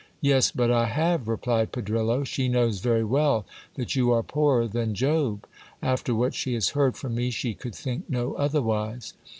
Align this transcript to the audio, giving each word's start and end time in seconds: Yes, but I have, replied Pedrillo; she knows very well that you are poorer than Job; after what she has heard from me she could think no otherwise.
Yes, 0.21 0.49
but 0.49 0.71
I 0.71 0.85
have, 0.87 1.27
replied 1.27 1.71
Pedrillo; 1.71 2.23
she 2.23 2.47
knows 2.47 2.79
very 2.79 3.03
well 3.03 3.45
that 3.75 3.95
you 3.95 4.11
are 4.11 4.23
poorer 4.23 4.67
than 4.67 4.95
Job; 4.95 5.45
after 5.79 6.15
what 6.15 6.33
she 6.33 6.55
has 6.55 6.69
heard 6.69 6.97
from 6.97 7.13
me 7.13 7.29
she 7.29 7.53
could 7.53 7.75
think 7.75 8.09
no 8.09 8.33
otherwise. 8.33 9.13